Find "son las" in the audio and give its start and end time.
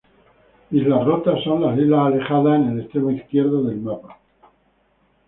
1.43-1.77